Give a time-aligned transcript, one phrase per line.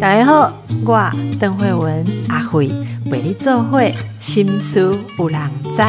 [0.00, 0.52] 大家好，
[0.84, 2.68] 我邓慧文阿慧
[3.10, 5.82] 为你做会心思有人知。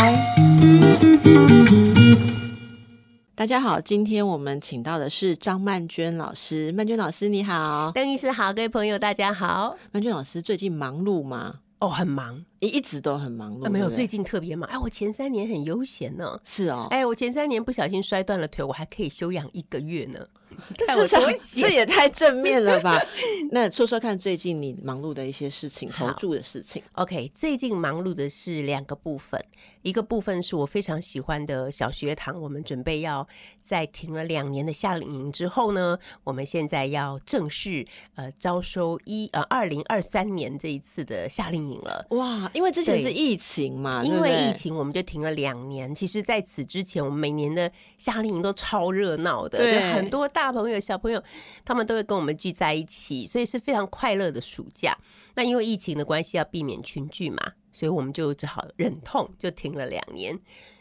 [3.35, 6.71] 大家好，今天我们请到的是张曼娟老师。
[6.71, 9.75] 曼娟老师你好，邓医师好，各位朋友大家好。
[9.91, 11.55] 曼娟老师最近忙碌吗？
[11.79, 13.69] 哦，很忙，你一直都很忙碌。
[13.69, 14.69] 没有，对对最近特别忙。
[14.69, 16.39] 哎，我前三年很悠闲呢。
[16.45, 20.19] 是哦，哎，我前三年不小心摔断了腿，我还可以休养一个月呢。
[20.85, 23.01] 看这我多这也太正面了吧？
[23.51, 26.81] 那说说看，最近你忙碌的一些事情，投注的事情。
[26.93, 29.43] OK，最近忙碌的是两个部分，
[29.85, 33.25] 一个部分是我非常喜欢的小学堂，我们准备要
[33.61, 37.85] 在停了两年的夏令营之后呢，我们现在要正式
[38.15, 42.03] 呃招收一呃二零二三年这一次的夏令营了。
[42.09, 45.93] 哇，因为之前是疫情嘛，因为疫情，我们就停了两年。
[45.93, 51.21] 其实，在此之前，我们每年的夏令营都超热闹的，对很多大朋友、小朋友，
[51.63, 54.97] 他们都会跟我们聚在一起，所以是非常快乐的暑假。
[55.35, 60.39] 那因为疫情的关系，要避免群聚嘛，所以我们就只好忍痛就停了两年。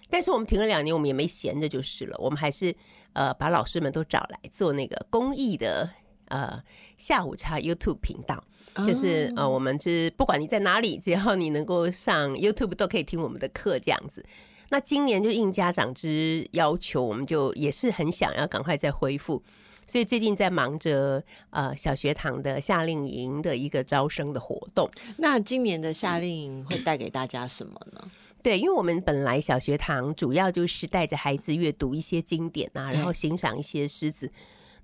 [0.09, 2.75] 但是我们停了两年，我们也没闲着就是了，我们还是
[3.15, 5.91] 呃把老师们都找来做那个公益的
[6.29, 6.63] 呃
[6.97, 8.43] 下午茶 YouTube 频道。
[8.87, 14.25] 就是哦呃，我们是不管你在哪里，只要你能够上 YouTube 都可以听我们的课这样子。
[14.71, 19.41] 那今年就应家长之要求，我们就也是很想要赶快再恢复，
[19.87, 24.91] 所以最近在忙着呃小学堂的夏令营的一个招生的活动。
[25.19, 28.09] 那今年的夏令营会带给大家什么呢？
[28.43, 34.31] 对，因为我们本来小学堂主要就是带着孩子阅读一些经典啊，然后欣赏一些诗词。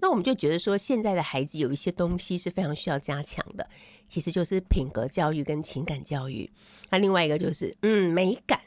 [0.01, 3.69] 那我们就觉得说，现在的孩子有一些东西是非常需要加强的，
[4.09, 6.51] 其实就是品格教育跟情感教育。
[6.89, 8.59] 那另外一个就是嗯美感。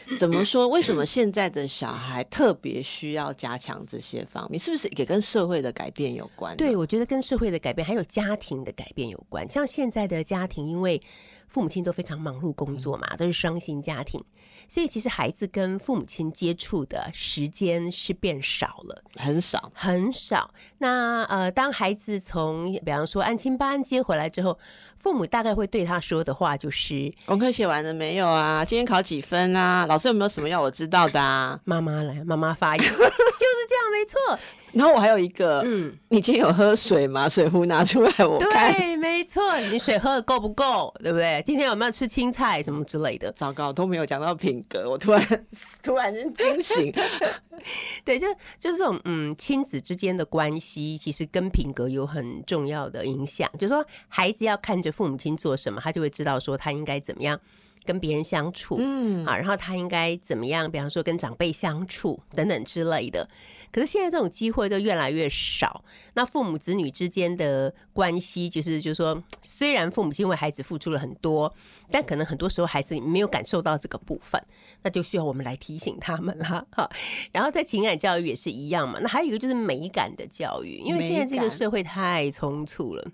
[0.18, 0.66] 怎么说？
[0.68, 4.58] 为什么现在的小孩特别需要加强这些方面？
[4.58, 6.56] 是不是也跟社会的改变有关？
[6.56, 9.46] 对，我觉得跟社会的改变还有家庭的改变有关。
[9.48, 11.00] 像现在的家庭，因为
[11.46, 14.22] 父母亲都非常忙碌工作嘛，都是双薪家庭，
[14.68, 19.02] 所以其实孩子跟父母亲接触的时间是变少了。
[19.16, 19.70] 很少。
[19.74, 20.52] 很少。
[20.78, 24.58] 那呃，当孩子从比方说安亲班接回来之后，
[24.98, 28.64] 父母大概会对他说的话就是功课写完了没有啊？
[28.64, 29.86] 今天考几分啊？
[29.86, 32.84] 老师有没有什么要我知道的啊？：“妈妈来，妈妈发言。
[32.84, 34.38] ”就是这样，没错。
[34.72, 37.26] 然后我还有一个，嗯，你今天有喝水吗？
[37.26, 38.70] 水壶拿出来我看。
[38.74, 39.58] 对，没错。
[39.72, 40.94] 你水喝的够不够？
[41.02, 41.42] 对不对？
[41.46, 43.32] 今天有没有吃青菜什么之类的？
[43.32, 45.46] 糟糕，都没有讲到品格，我突然
[45.82, 46.92] 突然间惊醒。
[48.04, 48.26] 对，就
[48.60, 53.50] 就是这种嗯，亲子之间的关系，其实跟品格有很重要的影响。
[53.58, 57.38] 就是说，孩子要看着父母亲做什么，他就会知道说他应该怎么样
[57.84, 60.70] 跟别人相处，嗯，啊，然后他应该怎么样？
[60.70, 63.28] 比方说跟长辈相处等等之类的。
[63.70, 65.84] 可是现在这种机会就越来越少。
[66.14, 71.54] 那父母子女之间的关系，就是就是说，虽然父母亲为孩子付出了很多，
[71.90, 74.42] 但可能很多时候孩子没有感受到这个部分，
[74.82, 76.64] 那就需要我们来提醒他们啦。
[76.72, 76.90] 哈，
[77.30, 78.98] 然后在情感教育也是一样嘛。
[79.00, 83.06] 那还有一个就是美感的教育，因为现在这个社会太匆促了，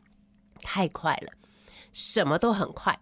[0.62, 1.32] 太快了，
[1.94, 2.98] 什么都很快。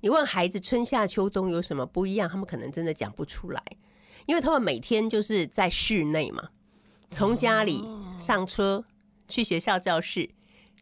[0.00, 3.62] 你问孩子春夏秋冬有什么不一样，他们可能真的讲不出来，
[4.24, 6.50] 因为他们每天就是在室内嘛，
[7.10, 7.84] 从家里
[8.18, 8.84] 上车
[9.26, 10.30] 去学校教室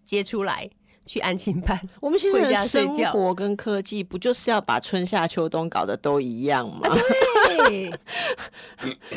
[0.04, 0.68] 接出来
[1.06, 6.88] 去安亲班， 我们现在的生活跟科技，不就是要把春夏秋冬搞得都一样吗？
[6.88, 7.02] 对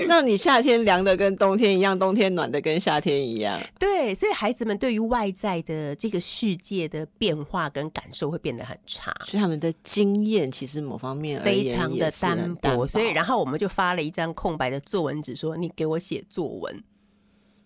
[0.08, 3.60] 让 你夏天凉的跟冬天一样，冬天暖的跟夏天一样。
[3.80, 9.16] 对，所以孩子们对于外在的这个世界的变化跟感受会变得很差。
[9.26, 16.84] 所以他们的经验其实某方面非常的单单薄，所以然后我们就发了一张空白的作文纸，说你给我写作文，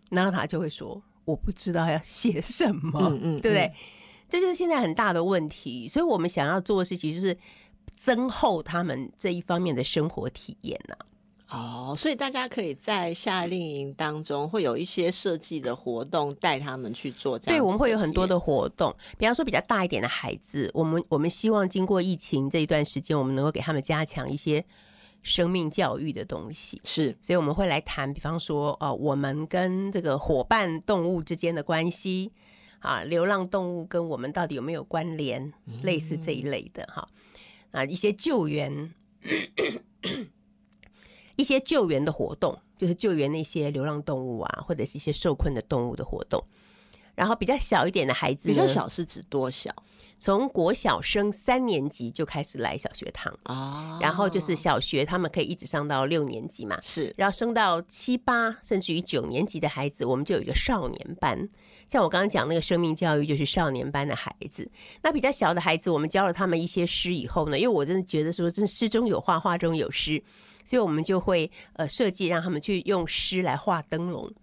[0.10, 3.66] 然后他就会说我不知道要写什么，嗯嗯对不对？
[3.66, 3.74] 嗯
[4.32, 7.38] 这就是现在很大的问题，所以我们想要做的事情就是
[7.96, 10.96] 增厚他们这一方面的生活体验呢、
[11.50, 17.60] 哦，所以大家可以在夏令营当中会有一些设计的活动，带他们去做这样。
[17.60, 18.40] 对，我们会有很多的。
[18.40, 24.66] 活动，比方说比较大一点的孩子，我们我们希望经过疫情这一段时间，我们能够给他们加强一些
[25.22, 26.82] 生命教育的东西。
[26.84, 32.32] 是所以我们会来谈，比方说，呃，我们跟这个伙伴动物之间的关系
[32.80, 35.54] 啊，流浪动物跟我们到底有没有关联，
[35.84, 37.08] 类似这一类的哈啊，
[37.90, 38.94] 一些救援，
[41.36, 46.44] 一些救援的活动，就是救援那些流浪动物啊，或者是一些受困的动物的活动。
[47.14, 49.72] 然后比较小一点的孩子，比较，小是指多小？
[50.18, 61.50] 从国小升三年级就开始来小学堂，啊，然后就是小学他们可以一直上到六年级嘛，是然后升到七八甚至于九年级的孩子，我们就有一个少年班。
[61.92, 64.66] 像我刚刚讲那个生命教育，就是少年班的孩子。
[65.04, 70.24] 那比较小的孩子，我们教了他们一些诗以后呢，因为我真的觉得说，真诗中有画，画中有诗，
[70.64, 74.34] 所以我们就会呃设计让他们去用诗来画灯笼。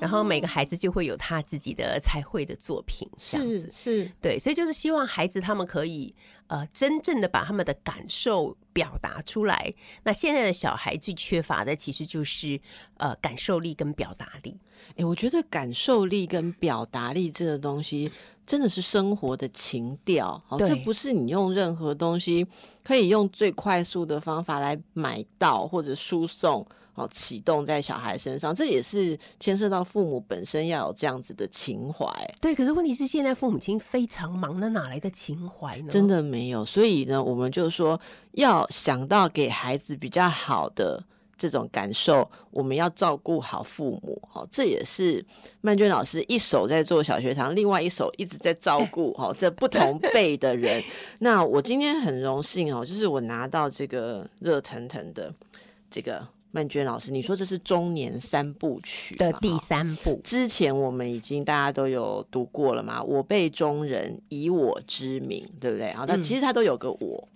[0.00, 6.14] 然后每个孩子就会有他自己的彩绘的作品，这样子是是，对，所以就是希望孩子他们可以
[6.46, 9.72] 呃真正的把他们的感受表达出来。
[10.02, 12.60] 那现在的小孩最缺乏的其实就是
[12.96, 14.58] 呃感受力跟表达力。
[14.96, 18.10] 哎、我觉得感受力跟表达力这个东西，
[18.46, 20.42] 真的是生活的情调。
[20.48, 22.46] 哦，对这不是你用任何东西
[22.84, 26.66] 可以用最快速的方法来买到或者输送。
[26.96, 32.08] 哦，启动在小孩身上，这也是牵涉到父母本身要有这样子的情怀。
[32.40, 35.88] 对，可是问题是现在父母亲非常忙，那哪来的情怀呢？
[35.88, 38.00] 真的没有，所以呢，我们就说
[38.32, 41.04] 要想到给孩子比较好的
[41.36, 44.20] 这种感受，我们要照顾好父母。
[44.32, 45.22] 哦，这也是
[45.60, 50.82] 曼娟老师一手在做小学堂，另外一手一直在照顾哦这不同辈的人。
[51.18, 55.30] 那我今天很荣幸哦，就是我拿到这个热腾腾的
[55.90, 65.88] 这个曼娟老师，你说这是中年三部曲的第三部，之前我们已经大家都有读过了嘛，我辈中人，以我之名，对不对？
[65.88, 67.28] 然后它嗯其实它都有个我。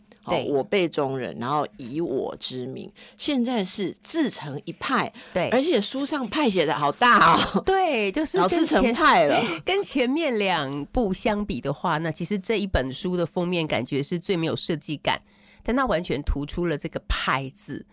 [0.49, 2.89] 我辈中人，然后以我之名，
[3.19, 15.21] 现在是自成一派，对而且书上派写的好大哦，对，就是老师成派了， 跟前面两部相比的话，那其实这一本书的封面感觉是最没有设计感，
[15.65, 17.85] 但它完全突出了这个“派”字。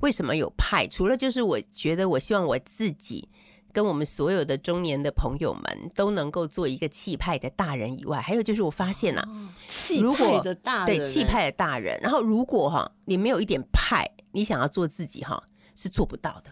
[0.00, 0.86] 为什么有派？
[0.86, 3.28] 除了就是我觉得，我希望我自己
[3.72, 9.28] 跟我们所有的中年的朋友们都能够做一个气派的大人以外，还有就是我发现啊，
[9.66, 11.24] 气如果派的大人，对气。
[11.24, 15.42] 派的大人，然后如果哈你没有一点派，你想要做自己哈
[15.74, 16.50] 是做不到的。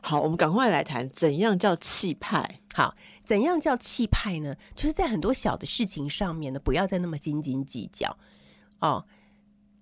[0.00, 2.60] 好，我们赶快来谈怎样叫气派。
[2.74, 2.94] 好，
[3.24, 4.54] 怎样叫气派呢？
[4.76, 8.16] 就是在很多小的事情上面呢，不要再那么斤斤计较
[8.80, 9.04] 哦。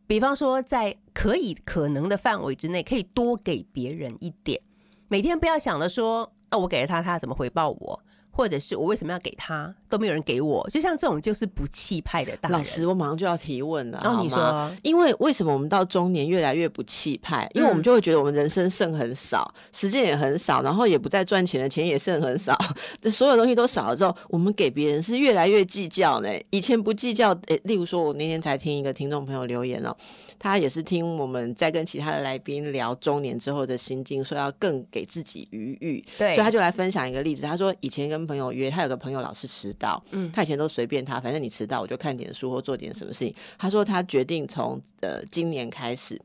[0.07, 4.61] 比方说，在可以可能的范围之内，可以多给别人一点。
[5.09, 8.01] 每天不要想着说，哦，我给了他，他怎么回报我？
[8.37, 10.69] 或者是我为什么要给他，都没有人给我？
[10.69, 12.59] 就像这种就是不气派的大人。
[12.59, 14.29] 老师，我马上就要提问了，然后你？
[14.29, 17.49] 说，因为为什么我们到中年越来越不气派？
[17.55, 22.55] 因为我们就会觉得我们人生剩很少，时间也很少，然后也不再赚钱的钱也剩很少，
[23.01, 26.29] 这所有东西都少了之后，我们给别人是越来越计较呢。
[26.51, 29.97] 以前不计较，诶，例如说，我那天才听一个听众朋友留言哦，
[30.39, 37.43] 他也是听我们在跟其他的来宾聊中年之后的心境，说要更给自己余裕，对所以他就来分享一个例子。
[37.43, 43.35] 他说以前跟朋友约，他有个朋友老是迟到，嗯他以前都随便他，反正你迟到我就看点书或做点什么事情。
[43.59, 46.21] 他说他决定从呃今年开始。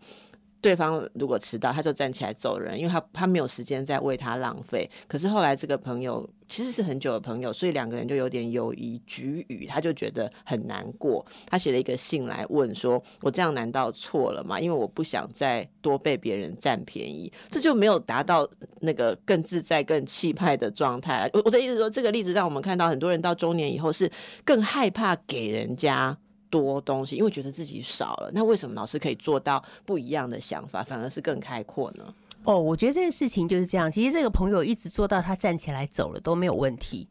[0.61, 4.89] 对方如果迟到，他就站起来走人，因为他他没有时间再为他浪费。
[5.07, 11.25] 可是后来这个朋友其实是很久的朋友，所以两个人就有点友谊局语，他就觉得很难过。
[11.47, 14.59] 他写了一个信来问说：“我这样难道错了吗？
[14.59, 18.47] 因为我不想再多被别人占便宜，这就没有达到
[18.81, 24.11] 那个更自在、更气派的状态。”我我的意思说，这个例子让我们看到很多人到中年以后是
[24.45, 26.15] 更害怕给人家。
[26.51, 28.29] 多东西，因为觉得自己少了。
[28.31, 32.13] 那为什么老师可以做到不一样的想法，反而是更开阔呢？
[32.43, 33.91] 哦，我觉得这件事情就是这样。
[33.91, 37.07] 其实这个朋友一直做到他站起来走了都没有问题，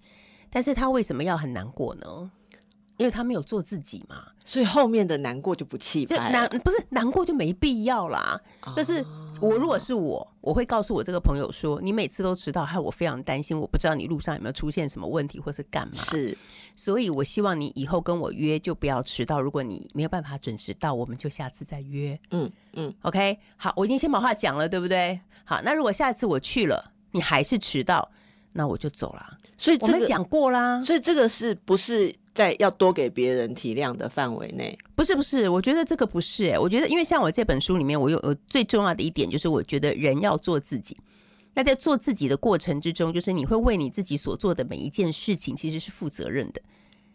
[0.51, 2.31] 但是他为什么要很难过呢？
[2.97, 6.31] 因为他没有做自己嘛，所以后面的难过就不气就派。
[6.31, 8.39] 难不是难过就没必要啦。
[8.77, 9.03] 就是
[9.41, 15.95] 我如果是我，我会告诉我这个朋友说，你每次都迟到，害我非常担心，我不知道你路上有没有出现什么问题或是干嘛。
[15.95, 16.37] 是
[16.77, 19.41] 所以我希望你以后跟我约就不要迟到。
[19.41, 22.19] 如果你没有办法准时到，我们就下次再约。
[22.31, 25.19] 嗯嗯，OK，好，我已经先把话讲了，对不对？
[25.45, 28.11] 好，那如果下次我去了，你还是迟到，
[28.53, 29.39] 那我就走了。
[29.67, 34.77] 我们所以这个，讲过啦，所以这个是不是在要多给别人体谅的范围内？
[34.95, 40.97] 不是不是，我觉得这个不是、欸，我觉得因为像我这本书里面，我有有最重要的一点就是，我觉得人要做自己。
[41.53, 46.63] 那在做自己的过程之中，就是你会为你自己所做的每一件事情，其实是负责任的。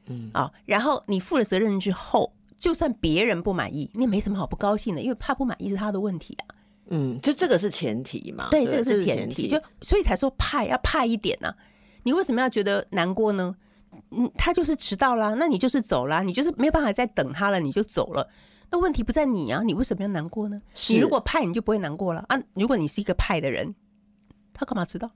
[0.08, 6.56] 嗯啊，然后你负了责任之后，就算别人不满意，你也没什么好不高兴的，因为怕不满意是他的问题啊。
[6.90, 8.50] 嗯，就这个是前提嘛？
[8.52, 11.56] 对，不这个是前前提，就所以才说派要派一点呐、
[12.06, 13.56] 你为什么要觉得难过呢？
[14.12, 18.30] 嗯，他就是迟到啦，那你就是走啦，你就是没有办法再等他了，你就走了。
[18.70, 20.62] 那问题不在你啊，你为什么要难过呢？
[20.90, 22.40] 你如果派，你就不会难过了啊。
[22.54, 23.74] 如果你是一个派的人，
[24.54, 25.10] 他干嘛迟到？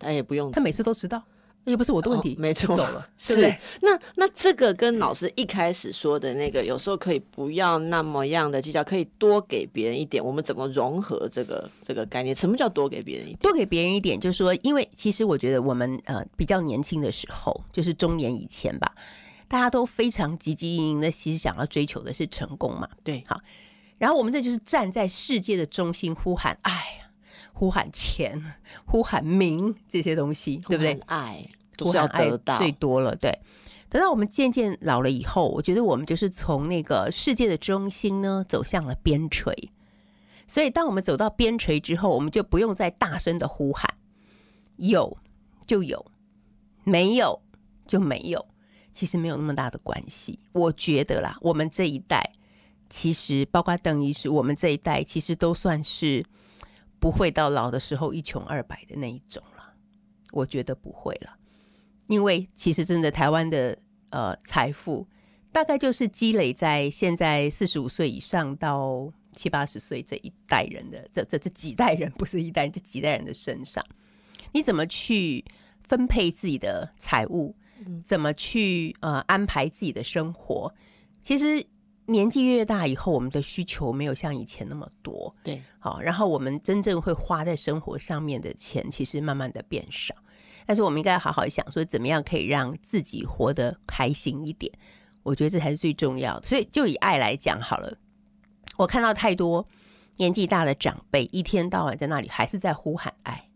[0.00, 1.22] 他也不用他每次都迟到，
[1.64, 3.58] 又不是我的问题，哦没错走了， 对是不对？
[3.80, 10.24] 那那这个跟老师一开始说的那个，有时候可以不要那么样的计较，可以多给别人一点。
[10.24, 12.34] 我们怎么融合这个这个概念？
[12.34, 13.38] 什么叫多给别人一点？
[13.38, 18.92] 多给别人一点，就是说，因为其实我觉得我们呃比较年轻的时候，就是中年以前吧，
[19.46, 22.88] 大家都非常积极营营的，其实想要追求的是成功嘛。
[23.04, 23.40] 对，好
[23.98, 27.01] 然后我们这就是站在世界的中心呼喊爱呀，
[27.52, 28.54] 呼喊钱，
[28.84, 33.38] 呼喊名这些东西，对不对爱都是要呼喊爱得到，最多了，对。
[33.88, 39.52] 等到我们渐渐老了以后，我觉得我们就是从那个世界的中心呢，走向了边陲。
[40.46, 43.86] 所以，当我们走到边陲之后，我们就不用再大声的呼喊，
[44.76, 45.16] 有
[45.66, 46.04] 就有，
[46.84, 47.40] 没有
[47.86, 48.44] 就没有，
[48.92, 50.38] 其实没有那么大的关系。
[50.52, 52.32] 我觉得啦，我们这一代，
[52.88, 56.24] 其实包括邓医师，我们这一代其实都算是
[57.02, 59.74] 不会到老的时候一穷二白的那一种了。
[60.30, 61.36] 我觉得不会了。
[62.06, 63.76] 因为其实真的台湾的
[64.10, 65.08] 呃财富，
[65.50, 73.84] 大概就是积累在现在四十五岁以上到七八十岁这一代人的这这这几代人，不是一代人，这几代人的身上。
[74.52, 75.44] 你怎么去
[75.80, 77.56] 分配自己的财物？
[78.04, 80.72] 怎么去呃安排自己的生活？
[81.20, 81.66] 其实
[82.06, 85.34] 年纪越大以后，我们的需求没有像以前那么多。
[85.44, 90.14] 对，好，然后我们真正会花在生活上面的钱，其实慢慢的变少。
[90.66, 94.72] 但是我们应该好好想说，怎么样可以让自己活得开心一点？
[95.22, 96.46] 我觉得这才是最重要的。
[96.46, 97.96] 所以就以爱来讲好了，
[98.76, 99.66] 我看到太多
[100.16, 103.48] 年纪大的长辈，一天到晚在那里还是在呼喊爱。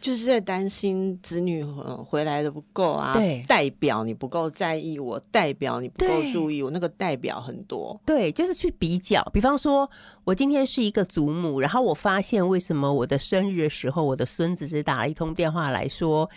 [0.00, 9.22] 就是在担心子女呃回来的不够啊，对代表你不够在意我，代表你不够注意我，那个代表很多，对，就是去比较。
[9.32, 9.90] 比方说，
[10.24, 16.30] 我今天是一个祖母，然后我发现为什么我的生日的时候，我的孙子只打了一通电话来说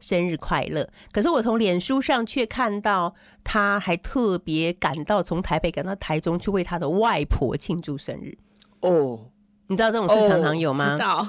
[0.00, 8.38] 生日快乐，可是我从脸书上却看到他还特别赶到从台北赶到台中去为他的外婆庆祝生日。
[8.80, 9.18] 哦，
[9.66, 10.92] 你知道这种事常常有哦吗？
[10.92, 11.26] 知道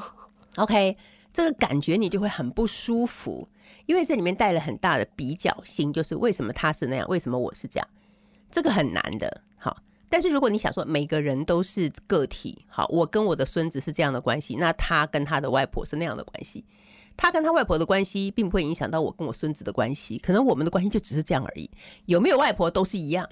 [0.58, 0.96] ，OK，
[1.40, 3.48] 这个感觉你就会很不舒服，
[3.86, 7.88] 因为这里面带了很大的比较性，就是为什么他是那样，为什么我是这样，
[8.52, 9.42] 这个很难的。
[9.56, 9.78] 好，
[10.10, 16.66] 但是如果你想说每个人都是个体，好，我跟我的孙子是这样的关系，那他跟他的外婆是那样的关系，
[17.16, 21.72] 他跟他外婆的关系并不会影响到我跟我孙子的关系，可能我们的关系就只是这样而已，
[22.08, 23.26] 有没有外婆都是一样。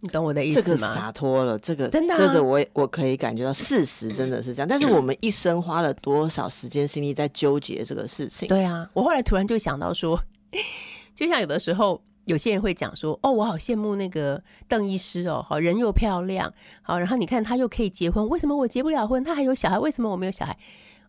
[0.00, 0.64] 你懂我的意思吗？
[0.66, 4.68] 这个洒脱了，这个真的啊这个我我可以感觉到，事实真的是这样。
[4.68, 8.46] 但是我们一生花了多少时间心力在纠结这个事情？
[8.48, 10.20] 对啊，我后来突然就想到说，
[11.16, 19.24] 就像有的时候有些人会讲说，哦，我好羡慕那个邓医师哦，好人又漂亮，好，然后你看他又可以结婚，为什么我结不了婚？
[19.24, 20.56] 他还有小孩，为什么我没有小孩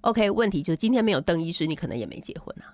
[0.01, 2.72] ？OK，问题就是今天没有邓医师，你可能也没结婚啊，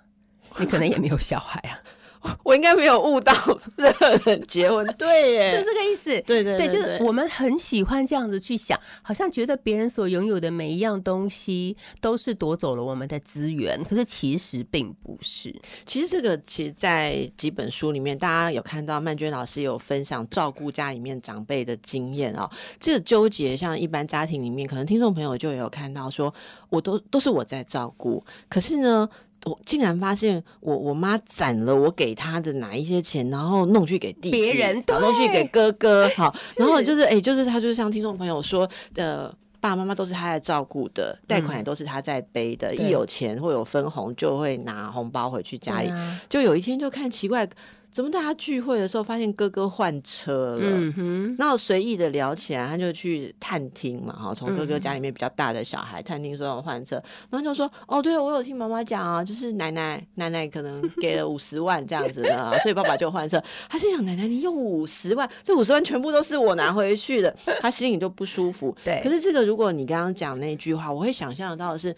[0.60, 1.80] 你可能也没有小孩啊，
[2.44, 3.34] 我应该没有悟到
[3.78, 6.22] 任何人结婚， 对耶，是不是这个意思？
[6.22, 15.54] 对对对，就是我们很喜欢这样子去想，好像觉得别人所拥有的每一样东西都是夺走了我们的资源，可是其实并不是。
[15.86, 22.50] 其实这个其实，在几本书里面，大家有看到曼娟老师有分享照顾家里面长辈的经验哦。
[22.80, 26.34] 这个纠结，像一般家庭里面，可能听众朋友就有看到说，
[26.70, 29.10] 我都都是我在照顾，可是呢。
[29.46, 39.34] 我竟然发现我我妈攒了我给她的哪一些钱，然后弄去给弟弟，别人然后弄去对给哥哥，好， 然后就是哎、就是他就是像听众朋友说的。
[39.64, 42.74] 爸爸妈妈都是他在照顾的，贷款也都是他在背的。
[42.74, 45.88] 嗯一有钱或有分红，就会拿红包回去家里。
[45.88, 47.48] 啊就有一天就看奇怪，
[47.94, 50.62] 怎么大家聚会的时候发现哥哥换车了？
[50.64, 56.96] 嗯哼，然后随意的聊起来，他就去探听嘛，哈，从哥哥嗯家里面比较大的小孩探听说要换车，
[57.30, 63.40] 然后就说，哦，对，我有听妈妈讲啊，就是奶奶奶奶可能 给了五十万这样子的、啊，所以爸爸就换车。
[63.70, 68.76] 他心想，奶奶你用五十万，这五十万全部都是我拿回去的，他心里就不舒服。
[68.84, 71.96] 对可是这个如果你刚刚讲那句话，我会想象得到的是。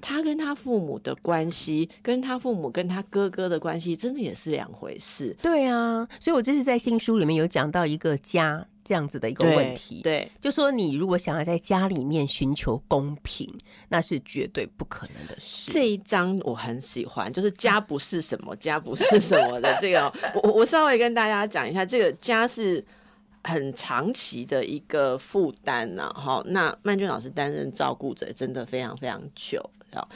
[0.00, 5.36] 他跟他父母的关系，跟他父母跟他哥哥的关系，真的也是两回事。
[5.42, 13.52] 对啊，所以我这次在新书里面有讲到一个家这样子的一个问题，对，就说你如果想要在家里面寻求公平，
[13.88, 15.72] 那是绝对不可能的事。
[15.72, 20.12] 这一章我很喜欢，就是家不是什么，家不是什么的这个哦，
[20.42, 22.84] 我我稍微跟大家讲一下，这个家是。
[23.44, 26.42] 很长期的一个负担呐，哈。
[26.46, 30.06] 那曼娟老师担任照顾者真的非常非常久，啊。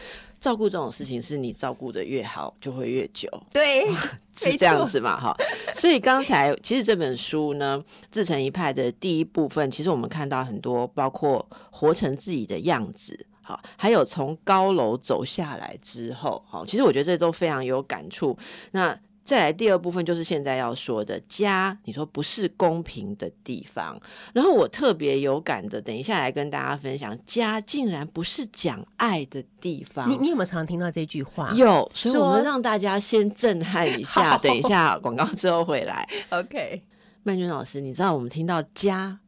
[0.41, 3.29] 照顾这种事情是你照顾的越好，就会越久。
[3.53, 3.87] 对，
[4.35, 5.33] 是这样子嘛，哈。
[5.73, 13.27] 所以刚才其实这本书呢，《自成一派》的第一部分，其实我们看到很多，包括活成自己的样子。
[13.41, 18.37] 好，还有从高楼走下来之后，好，其实我觉得这都非常有感触。
[18.73, 24.01] 那再来第二部分就是现在要说的家，你说不是公平的地方。
[24.33, 30.11] 然后我特别有感的，等一下来跟大家分享，家竟然不是讲爱的地方。
[30.11, 31.53] 你你有没有常常听到这句话？
[31.55, 36.09] 有，所以我们让大家先震撼一下， 等一下广告之后回来。
[36.31, 36.83] OK，
[37.23, 39.21] 曼君老师，你知道我们听到家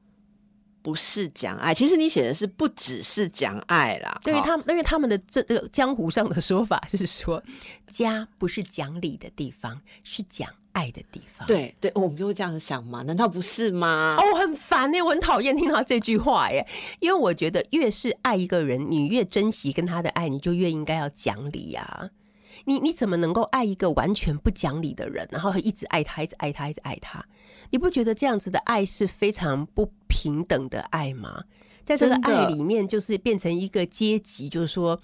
[0.84, 4.20] 不是讲爱，其实你写的是不只是讲爱啦。
[4.22, 7.42] 对于他们，因为他们的这这个江湖上的说法是说，
[7.88, 11.46] 家不是讲理的地方，是讲爱的地方。。
[11.46, 13.02] 对对，我们就会这样想嘛？
[13.04, 14.16] 难道不是吗？
[14.18, 16.66] 哦，我很烦呢、我很讨厌听到这句话耶，
[17.00, 22.10] 因为我觉得越是爱一个人，你越珍惜跟他的爱，你就越应该要讲理呀、
[22.66, 27.24] 你你怎么能够爱一个完全不讲理的人，然后一直爱他，一直爱他，一直爱他？
[27.70, 31.44] 你不觉得这样子的爱是非常不平等的爱吗？
[31.84, 35.00] 在这个爱里面，就是变成一个阶级，就是说。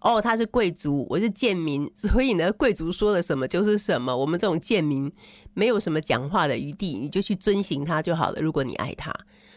[0.00, 4.14] 哦，他是贵族，我是贱民，所以呢，贵族说了什么就是什么。
[4.14, 5.10] 我们这种贱民
[5.54, 8.38] 没有什么讲话的余地，你就去遵循他就好了。
[8.38, 9.10] 如果你爱他，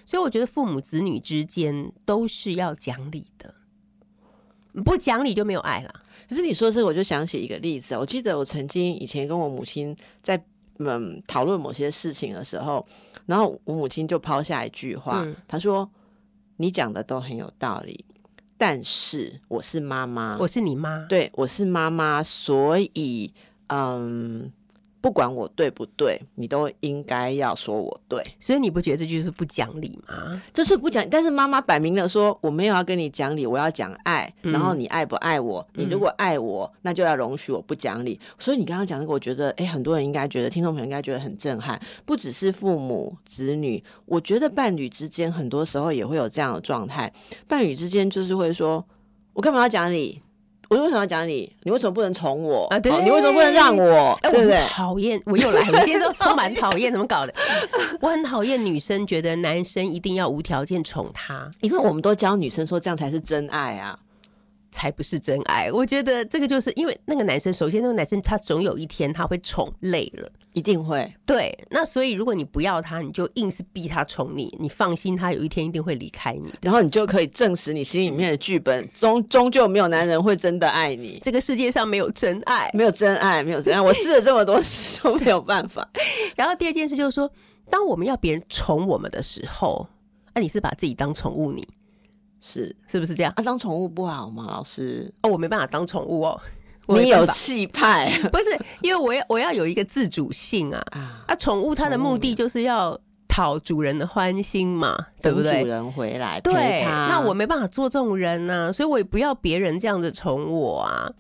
[0.06, 3.54] 所以我觉得父母子女之间都是要讲理的，
[4.86, 5.94] 不讲理就没有爱了。
[6.30, 8.00] 可是你说这个，我就想起一个例子啊。
[8.00, 10.42] 我记得我曾经以前跟我母亲在
[10.80, 12.86] 嗯讨论某些事情的时候，
[13.26, 15.36] 然后我母亲就抛下一句话，嗯。
[15.48, 15.90] 她说
[16.58, 18.06] ：“你讲的都很有道理，
[18.58, 23.34] 但是我是妈妈，我是你妈，对我是妈妈，所以
[23.68, 24.52] 嗯，
[25.00, 30.42] 不管我对不对，你都应该要说我对。”所以你不觉得这就是不讲理吗？
[30.54, 34.34] 这是不讲，但是妈妈摆明了说我没有要跟你讲理，我要讲爱。
[34.44, 35.66] 嗯然后你爱不爱我？
[35.74, 38.20] 你如果爱我，那就要容许我不讲理。
[38.40, 41.80] 所以你刚刚讲那个，我觉得，哎，很多人应该觉得，听众朋友应该觉得很震撼。
[42.06, 47.12] 不只是父母子女，我觉得伴侣之间很多时候也会有这样的状态。
[47.48, 48.84] 伴侣之间就是会说，
[49.34, 50.22] 我干嘛要讲理？
[50.70, 51.52] 我为什么要讲你？
[51.64, 52.66] 你为什么不能宠我？
[52.68, 54.18] 啊对哦你为什么不能让我？
[54.22, 54.68] 哎、对不对我很？
[54.70, 57.34] 讨厌，我又来了，我今天都充满讨厌， 怎么搞的？
[58.02, 63.98] 我很讨厌女生觉得男生一定要无条件宠她，因为我们都教女生说这样才是真爱啊。
[64.70, 65.72] 才不是真爱。
[65.72, 70.30] 我觉得这个就是因为那个男生，首先那个男生他总有一天他会宠累了。
[70.58, 76.52] 一定会，对，那所以如果你不要他，你就硬是逼他宠你，你放心，他有一天一定会离开你。
[76.64, 82.72] 然后你就可以证实你心里面的剧本，终终究没有男人会真的爱你，这个世界上没有真爱。
[82.74, 83.80] 没有真爱，没有真爱。
[83.80, 85.88] 我试了这么多次都没有办法。
[86.36, 87.32] 然后第二件事就是说，
[87.70, 89.88] 当我们要别人宠我们的时候，
[90.34, 91.68] 那、你是把自己当宠物你，
[92.42, 93.32] 是是不是这样？
[93.36, 94.48] 啊，当宠物不好吗？
[94.50, 96.42] 老师，哦，我没办法当宠物哦，我
[96.88, 101.36] 你有气派 不是因为我要我要有一个自主性啊啊，啊！
[101.36, 105.62] 宠物它的目的就是要讨主人的欢心嘛，对不对？
[105.62, 111.12] 主人回来陪对，那我没办法做这种人呢、所以我也不要别人这样子宠我啊。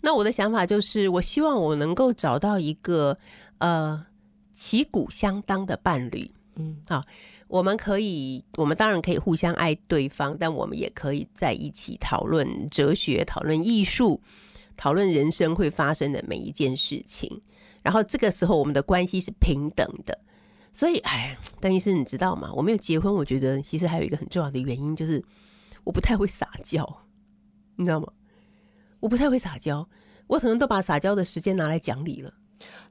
[0.00, 3.16] 那我的想法就是，我希望我能够找到一个
[3.58, 4.06] 呃
[4.52, 6.30] 旗鼓相当的伴侣。
[6.56, 7.04] 嗯，啊
[7.48, 14.20] 我们可以，我们当然可以互相爱对方，但我们也可以在一起讨论哲学、讨论艺术、
[14.76, 17.40] 讨论人生会发生的每一件事情。
[17.82, 20.18] 然后这个时候，我们的关系是平等的。
[20.72, 22.50] 所以，哎，邓医师，你知道吗？
[22.52, 25.24] 我没有结婚，我觉得其实还有一个很重要的原因，就是
[25.84, 26.86] 我不太会撒娇，
[27.76, 28.08] 你知道吗？
[29.00, 29.88] 我不太会撒娇，
[30.26, 32.32] 我可能都把撒娇的时间拿来讲理了。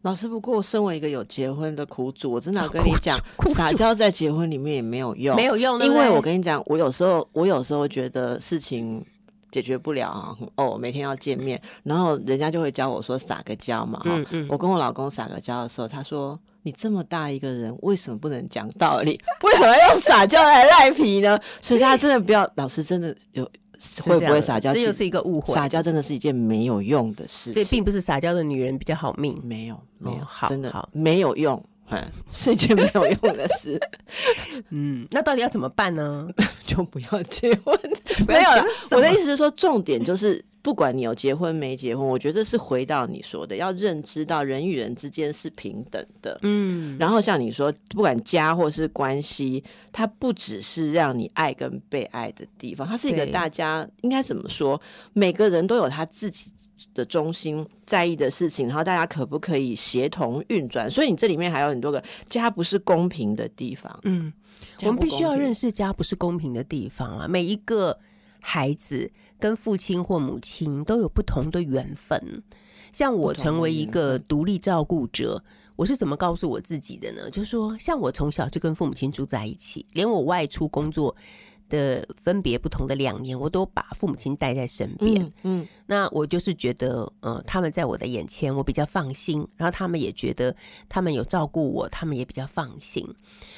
[0.02, 9.06] 老师，不过身为一个有结婚的苦主，我真的要跟你讲撒娇在结婚里面也没有用，没有用，因为我跟你讲，我有时候我有时候觉得事情
[9.56, 19.18] 解决不了啊，哦，每天要见面，然后人家就会教我说撒个娇嘛，哈、嗯嗯，我跟我老公撒个娇的时候，他说：“你这么大一个人，为什么不能讲道理？
[19.44, 23.50] 为什么要用撒娇来赖皮呢？”所以大家真的不要，老师真的有
[24.04, 24.74] 会不会撒娇？
[24.74, 25.54] 这又是一个误会。
[25.54, 29.40] 撒娇真的是一件没有用的事情所以，并不是撒娇的女人比较好命。
[29.42, 31.64] 没有没有，哦好真的好没有用。
[31.90, 33.80] 嗯， 是一件没有用的事，
[34.70, 36.28] 嗯，那到底要怎么办呢？
[36.66, 37.80] 就不要结婚。
[38.28, 46.40] 没有了我的意思是说，重点就是，不管你有结婚没结婚，我觉得是回到你说的，要认知到人与人之间是平等的。
[46.42, 54.82] 嗯，然后像你说，不管家或是关系，它不只是让你爱跟被爱的地方，它是一个大家应该怎么说？
[55.14, 56.52] 每个人都有他自己
[56.94, 60.90] 的中心在意的事情，然后大家可不可以协同运转？
[60.90, 64.00] 所以你这里面还有很多个家不是公平的地方。
[64.04, 64.32] 嗯，
[64.84, 67.28] 我们必须要认识识家不是公平的地方啊。
[67.28, 67.98] 每一个
[68.40, 72.44] 孩子跟父亲或母亲都有不同的缘分。
[72.92, 75.44] 像我成为一个独立照顾者，
[75.76, 77.30] 我是怎么告诉我自己的呢？
[77.30, 81.14] 就是说，像我从小就跟父母亲住在一起，连我外出工作
[81.68, 85.24] 的分别不同的两年，我都把父母亲带在身边。
[85.24, 90.56] 嗯嗯那我就是觉得，呃，他们在我的眼前，我比较放心，然后他们也觉得
[90.90, 93.08] 他们有照顾我，他们也比较放心。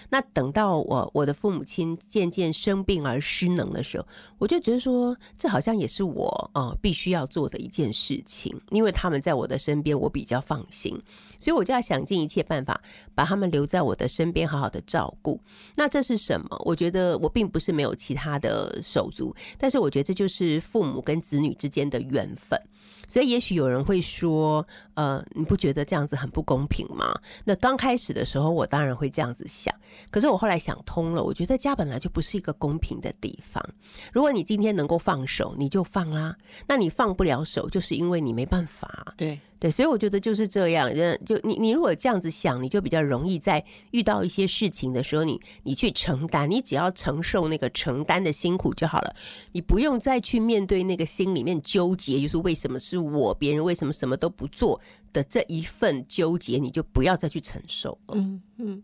[0.09, 11.01] 那等到我我的父母亲渐渐生病而失能的时候，我就觉得说，这好像也是我呃必须要做的一件事情，因为他们在我的身边，我比较放心，
[11.39, 12.81] 所以我就要想尽一切办法
[13.13, 15.39] 把他们留在我的身边，好好的照顾。
[15.75, 16.47] 那这是什么？
[16.65, 22.59] 我觉得我并不是没有其他的手足，但是我觉得这就是父母跟子女之间的缘缘分。
[23.07, 27.13] 所以也许有人会说，呃，你不觉得这样子很不公平吗？
[27.45, 29.71] 那刚开始的时候，我当然会这样子想。
[30.09, 33.63] 可是我后来想通了，我觉得家本来就不是一个公平的地方。
[34.11, 36.35] 如果你今天能够放手，你就放啦。
[36.67, 39.13] 那你放不了手，就是因为你没办法。
[39.15, 40.91] 对，对，所以我觉得就是这样。
[41.23, 49.15] 就你你如果这样子想，你就比较容易在遇到一些事情的时候，你你去承担，你只要承受那个承担的辛苦就好了。
[49.51, 54.79] 你不用再去面对那个心里面纠结，就是为什么是我，别人为什么什么都不做
[55.13, 58.15] 的这一份纠结，你就不要再去承受了。
[58.15, 58.83] 嗯嗯。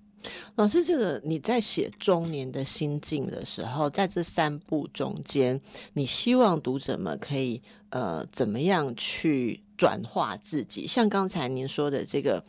[0.56, 5.60] 老师，这个你在写中年的心境的时候，在这三步中间，
[5.96, 10.88] 你希望读者们可以呃怎么样去转化自己？
[10.88, 12.42] 像刚才您说的这个，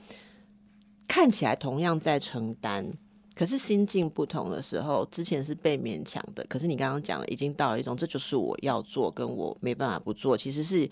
[1.08, 2.86] 看起来同样在承担，
[3.34, 10.88] 可是心境不同的时候，之前是被勉强的，可是你刚刚讲了，已经到了一种这就是我要做，跟我没办法不做，其实是。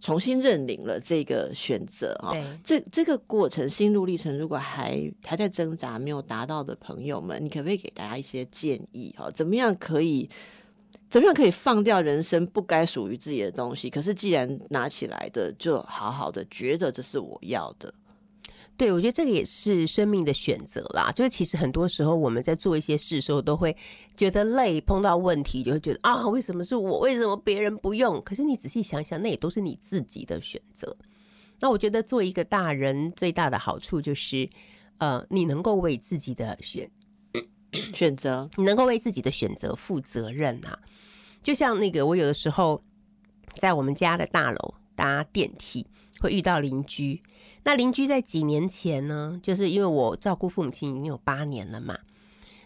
[0.00, 2.32] 重新认领了这个选择啊，
[2.64, 9.30] 这这个过程心路历程，如果还还在挣扎没有达到的朋友们，你可不可以给大家一些建议哈？
[9.30, 10.28] 怎么样可以
[11.08, 13.90] 怎么样可以放掉人生不该属于自己的东西？
[13.90, 17.92] 可是既然拿起来的，就好好的觉得这是我要的。
[18.80, 21.12] 对，我觉得这个也是生命的选择啦。
[21.12, 23.76] 就是其实很多时候我们在做一些事的时候，都会
[24.16, 27.00] 觉得累，碰到问题就会觉得啊，为什么是我？
[27.00, 28.22] 为什么别人不用？
[28.22, 30.96] 可是你仔细想想，那也都是你自己的选择。
[31.60, 34.48] 那我觉得做一个大人最大的好处就是，
[34.96, 36.90] 呃，你能够为自己的选
[37.92, 40.78] 选择，你能够为自己的选择负责任啊。
[41.42, 42.82] 就像那个，我有的时候
[43.56, 45.86] 在我们家的大楼搭电梯，
[46.20, 47.22] 会遇到邻居。
[47.64, 49.38] 那邻居在几年前呢？
[49.42, 51.98] 就是因为我照顾父母亲已经有八年了嘛。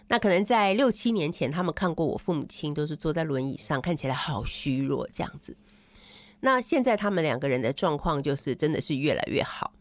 [0.08, 5.56] 那可能在六七年前，他们看过我父母亲都是坐在轮椅上，看起来好虚弱这样子。
[6.40, 9.72] 那现在他们两个人的状况就是真的是越来越好，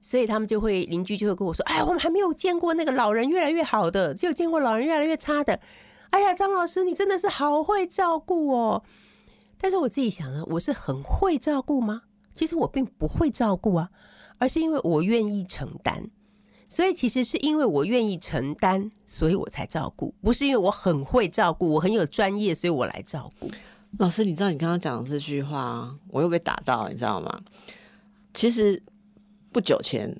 [0.00, 5.60] 所以他们就会邻居就会跟我说：“哎，我们还没有见过那个老人越来越好的，只有见过老人越来越差的。”
[6.10, 8.82] 哎呀，张老师，你真的是好会照顾哦。
[9.56, 12.02] 但是我自己想呢，我是很会照顾吗？
[12.34, 13.90] 其实我并不会照顾啊。
[14.42, 16.02] 而是因为我愿意承担，
[16.66, 23.50] 所以其实是因为我愿意承担，所以我才照顾，不是因为我很会照顾，我很有专业，所以我来照顾。
[23.98, 27.42] 老师，你知道你刚刚讲的这句话，我又被打到，你知道吗？
[28.32, 28.82] 其实
[29.52, 30.18] 不久前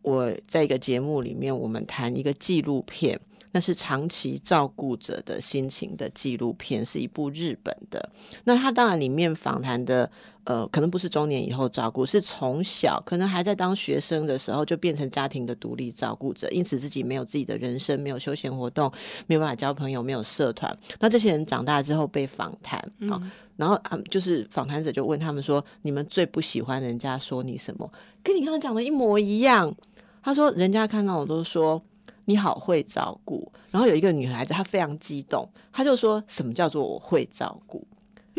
[0.00, 3.20] 我在一个节目里面，我们谈一个纪录片，
[3.52, 8.10] 那是长期照顾者的心情的纪录片，是一部日本的。
[8.44, 10.10] 那它当然里面访谈的。
[10.50, 18.90] 呃，可能不是中年以后照顾，是从小可能还在当学生的时候就变成家庭的独立照顾者，因此自己没有自己的人生，没有休闲活动，
[19.28, 20.76] 没有办法交朋友，没有社团。
[20.98, 23.22] 那这些人长大之后被访谈啊，
[23.54, 27.88] 然后啊，就是访谈者就问他们说：“你们最不喜欢人家说你什么？”
[28.24, 29.72] 跟你刚刚讲的一模一样。
[30.20, 31.80] 他说：“人家看到我都说
[32.24, 37.86] 你好会照顾。”然后有一个女孩子她非常激动，她就说什么叫做我会照顾？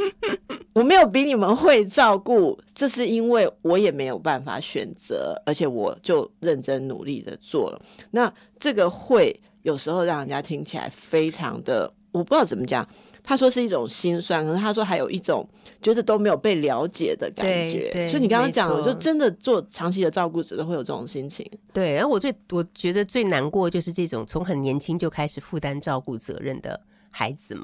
[0.74, 7.82] 我没有比你们会照顾，这是因为我也没有办法选择，而且我就认真努力的做了。
[8.12, 12.88] 那这个会有时候让人家听起来非常的，我不知道怎么讲。
[13.24, 15.48] 他说是一种心酸，可是他说还有一种
[15.80, 18.08] 觉得都没有被了解的感觉。
[18.10, 21.48] 所以你刚刚讲，就真的做长期的照顾者都会有这种心情。
[21.72, 27.64] 对，然后我最我觉得最难过就是这种从很年轻就开始负担照顾责任的孩子们。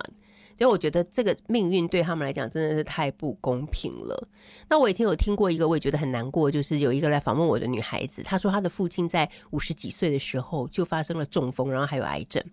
[0.58, 4.28] 所以我觉得这个命运对他们来讲真的是太不公平了。
[4.70, 12.44] 那我以前有听过一个，我也觉得很难过，就是有一个来访问我的女孩子，她说她的父亲在五十几岁的时候就发生了中风，然后还有癌症。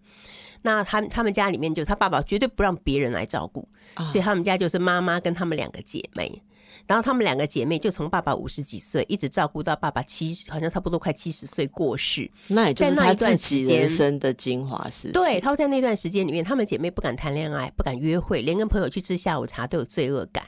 [0.62, 3.68] 那他他们家里面就他爸爸绝对不让别人来照顾，
[4.12, 6.42] 所以他们家就是妈妈跟他们两个姐妹。
[6.87, 12.30] 然后他们两个姐妹就从爸爸五十几岁一直照顾到爸爸七，好像差不多快七十岁过世。
[12.48, 20.44] 那也就是他自己人生的精华是对，他在那段时间里面，他们姐妹不敢谈恋爱，不敢约会，连跟朋友去吃下午茶都有罪恶感，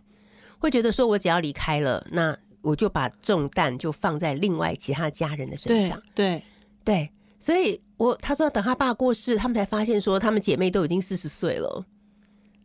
[0.59, 6.03] 会觉得说我只要离开了，那我就把重担就放在另外其他家人的身上。
[6.15, 6.43] 对
[6.85, 11.85] 对，所以我他说等他爸过世，他们才发现说他们姐妹都已经四十岁了，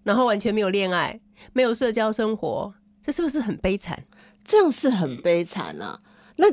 [0.03, 1.19] 然后完全没有恋爱，
[1.53, 2.73] 没有社交生活，
[3.05, 3.97] 这是不是很悲惨？
[4.43, 5.99] 这样是很悲惨啊。
[6.37, 6.47] 那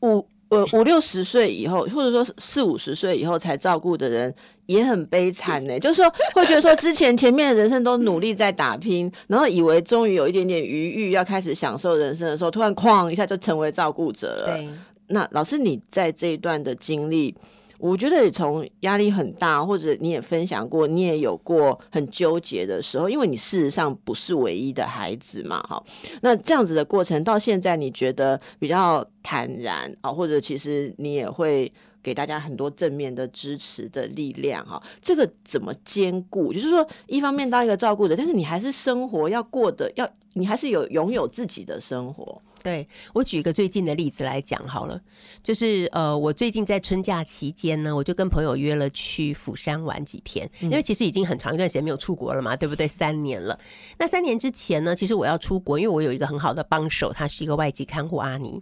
[0.00, 4.32] 五呃五六十岁以后，或者说四五十岁以后才照顾的人，
[4.66, 5.78] 也很悲惨呢。
[5.80, 14.46] 就是说，会觉得说之前前面的人生都努力在打拼，然后以为终于有一点点余裕，要开始享受人生的时候，突然哐一下就成为照顾者了。
[14.46, 14.68] 对，
[15.08, 17.34] 那老师，你在这一段的经历，
[17.78, 25.82] 我觉得从压力很大，或者你也分享过，你也有过很纠结的时候，因为你事实上不是唯一的孩子嘛，哈。
[26.22, 31.70] 那这样子的过程到现在，你觉得比较坦然啊，或者其实你也会
[32.02, 34.82] 给大家很多正面的支持的力量，哈。
[35.00, 36.52] 这个怎么兼顾？
[36.52, 42.40] 就是说，一方面当一个照顾者，但是你还是生活要过得要，你还是有拥有自己的生活。
[42.66, 45.00] 对我举一个最近的例子来讲好了，
[45.40, 52.88] 就是呃，我最近在春假期间呢，我就跟朋友约了去釜山玩几天，因为其实已经很长一段时间没有出国了嘛，对不对？
[52.88, 53.56] 三年了。
[53.96, 58.60] 那三年之前呢，其实我要出国，因为我有一个很好的帮手，他是一个外籍看护阿尼，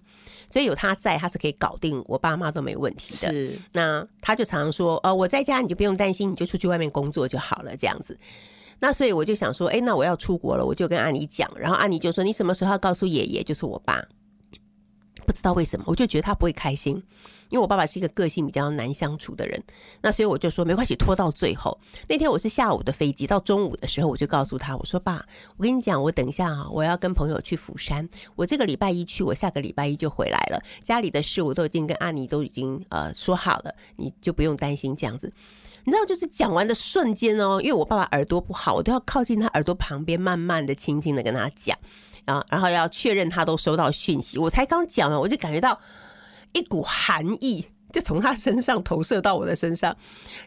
[0.50, 3.32] 所以有他在，他是可以搞定我爸妈都没问题的。
[3.32, 8.18] 是，那他就常常说，呃，我在家你就不用担心，你就出去外面工作就好了，这样子。
[8.86, 14.04] 那所以我就想说，哎，那我要出国了，我就跟阿妮讲，然后阿妮就说，你什么时候要告诉爷爷，就是我爸。
[15.26, 16.94] 不知道为什么，我就觉得他不会开心，
[17.48, 19.64] 因为我爸爸是一个个性比较难相处的人。
[20.02, 21.80] 那所以我就说没关系，拖到最后。
[22.06, 25.24] 那天我是下午的飞机，到中午的时候我就告诉他，我说爸，
[25.56, 30.62] 我跟你讲，我等一下啊，我要跟朋友去釜山，我这个礼拜一去，我下个礼拜一就回来了。
[30.82, 35.32] 家里的事我都已经跟阿妮都已经呃说好了，你就不用担心这样子。
[35.84, 41.78] 你知道，就是讲完的瞬间哦，因为我爸爸耳朵不好，我都要靠近他耳朵旁边，慢慢的、轻轻的跟他讲。
[42.24, 45.78] 啊，然后要确认他都收到讯息，我才刚讲完，我就感觉到
[46.54, 49.94] 一股寒意就从他身上投射到我的身上，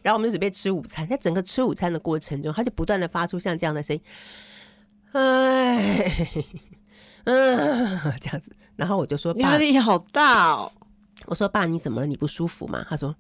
[0.02, 4.02] 然后我们就准备吃午餐，在整个吃午餐的过程中，他就不断的发出像这样的声音，
[5.12, 6.34] 哎，
[7.26, 10.72] 嗯， 这样子，然后我就说压力好大哦，
[11.28, 12.08] 我说爸你怎么了？
[12.08, 12.84] 你不舒服吗？
[12.90, 13.16] 他说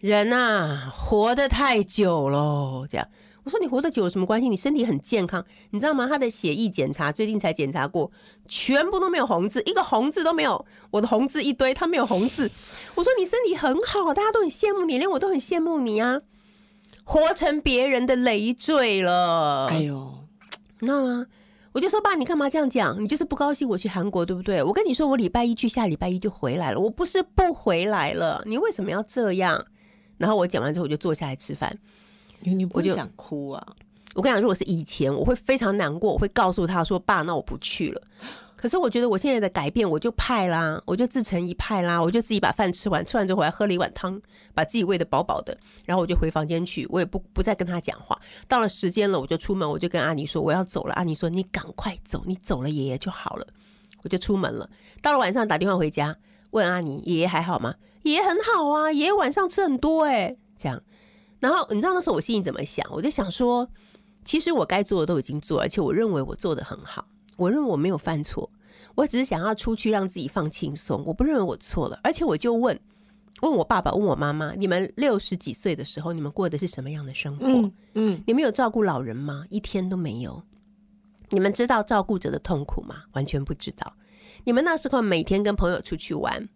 [0.00, 3.08] 人呐，活得太久了，这样。
[3.44, 4.48] 我说你活得久有什么关系？
[4.48, 6.06] 你身体很健康，你知道吗？
[6.06, 8.10] 他的血液检查最近才检查过，
[8.46, 10.66] 全部都没有红字，一个红字都没有。
[10.90, 12.50] 我的红字一堆，他没有红字。
[12.94, 16.20] 我说你身体很好，大家都很羡慕你，连我都很羡慕你啊！
[17.04, 19.68] 活成别人的累赘了。
[19.68, 20.12] 哎呦，
[20.80, 21.26] 你知道吗？
[21.72, 23.02] 我就说爸，你干嘛这样讲？
[23.02, 24.62] 你就是不高兴我去韩国，对不对？
[24.62, 26.80] 我跟你说，我礼拜一去，下礼拜一就回来了。
[26.80, 29.64] 我不是不回来了，你为什么要这样？
[30.18, 31.76] 然后我讲完之后，我就坐下来吃饭。
[32.40, 33.66] 你不就想哭啊？
[34.14, 38.02] 我跟你讲，如果是以前，我会非常难过，我会告诉他说：“爸，那我不去了。”
[38.56, 44.20] 可是我觉得我现在的改变，我就派啦，我就自成一派啦，我就自己把饭吃完，吃完之后回来喝了一碗汤，
[44.54, 48.18] 把自己喂得饱饱的，然后我就回房间去，我也不不再跟他讲话。
[48.48, 50.94] 到了时间了，我就出门，我就跟阿尼说我要走了。
[50.94, 53.46] 阿尼说：“你赶快走，你走了爷爷就好了。”
[54.02, 54.68] 我就出门了。
[55.02, 56.16] 到了晚上打电话回家，
[56.56, 57.74] 问阿尼爷爷还好吗？
[58.04, 60.82] 爷爷很好啊，爷爷晚上吃很多哎，这样。
[61.38, 62.86] 然后你知道那时候我心里怎么想？
[62.90, 63.68] 我就想说，
[64.24, 68.50] 其实我该做的都已经做，而且我认为我做的很好，我认为我没有犯错，
[68.94, 72.00] 我只是想要出去让自己放轻松，我不认为我错了。
[72.02, 72.80] 而且我就问
[73.42, 77.44] 问我爸爸，问我妈妈，你们六十几岁的时候，你们过的是什么样的生活？
[77.92, 79.44] 嗯，你们有照顾老人吗？
[79.50, 80.42] 一天都没有。
[81.30, 83.02] 你们知道照顾者的痛苦吗？
[83.12, 83.92] 完全不知道。
[84.46, 86.48] 你们那时候每天跟朋友出去玩，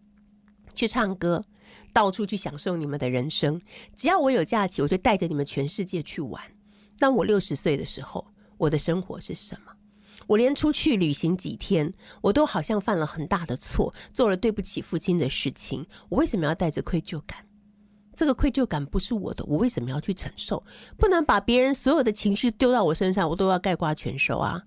[0.76, 1.44] 去唱歌。
[1.92, 3.61] 到处去享受你们的人生，
[3.96, 6.40] 只要我有假期，我就带着你们全世界去玩。
[7.00, 8.24] 当我六十岁的时候，
[8.59, 9.72] 我的生活是什么？
[10.29, 15.85] 我连出去旅行几天，我都好像犯了很大的错，做了对不起父亲的事情。
[16.09, 17.44] 我为什么要带着愧疚感？
[18.14, 20.62] 这个愧疚感不是我的，我为什么要去承受？
[20.96, 24.62] 不能把别人所有的情绪丢到我身上，我都要盖瓜全收啊！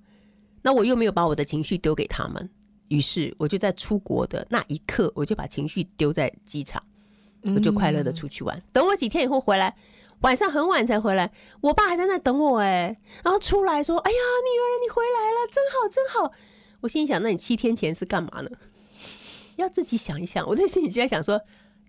[0.61, 2.49] 那我又没有把我的情绪丢给他们，
[2.93, 6.81] 于是我就在出国的那一刻，我就把情绪丢在机场。
[7.55, 9.75] 我就快乐的出去玩，等我几天以后回来，
[10.21, 11.29] 晚上很晚才回来，
[11.59, 16.31] 我爸还在那等我哎，然后出来说：“哎呀，女儿你回来了，真好真好。”
[16.79, 18.49] 我心里想：那你七天前是干嘛呢？
[19.57, 20.47] 要自己想一想。
[20.47, 21.41] 我在心里就在想说。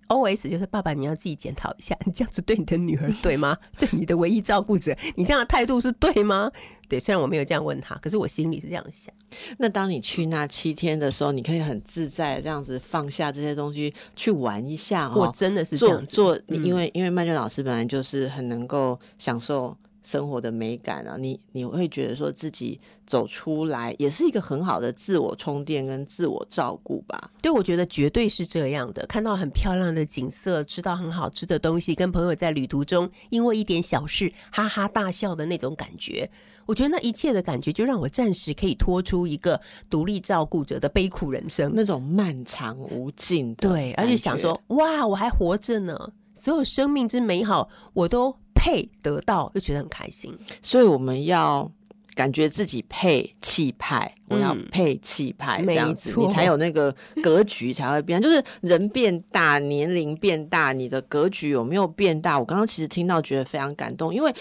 [0.08, 3.56] O S 就是爸爸，你要自己检讨一下，你这样子对你的女儿对吗？
[3.78, 6.52] 对你的唯一照顾者，你这样的态度是对吗？
[6.88, 9.14] 对，虽然我没有这样问他，可是我心里是这样想。
[9.58, 15.12] 那当你去那七天的时候，你可以很自在这样子放下这些东西去玩一下。
[15.14, 27.30] 我真的是这样做，因为因为曼娟老师本来就是很能够享受生活的美感啊，你你会觉得说自己走出来也是一个很好的自我充电跟自我照顾吧。
[27.40, 29.04] 对，我觉得绝对是这样的。
[29.06, 36.30] 看到很漂亮的景色，吃到很好吃的东西，跟朋友在旅途中因为一点小事哈哈大笑的那种感觉，
[36.66, 43.68] 我觉得那一切的感觉就让我暂时可以拖出一个独立照顾者的悲苦人生，那种漫长无尽的。
[43.68, 45.98] 对，而且想说哇，我还活着呢，
[46.34, 48.36] 所有生命之美好我都。
[48.56, 51.70] 配得到就觉得很开心，所以我们要
[52.14, 56.90] 感觉自己配气派，我要配气派这样子，你才有那个
[57.22, 58.18] 格局才会变。
[58.22, 62.38] 就是人变大，年龄变大，你的格局有没有变大？
[62.38, 64.34] 我刚刚其实听到觉得非常感动，因为。